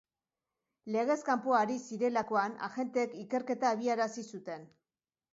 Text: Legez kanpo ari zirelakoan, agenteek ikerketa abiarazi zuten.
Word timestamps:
Legez 0.93 1.17
kanpo 1.25 1.51
ari 1.57 1.75
zirelakoan, 1.87 2.55
agenteek 2.67 3.13
ikerketa 3.25 3.69
abiarazi 3.77 4.25
zuten. 4.37 4.65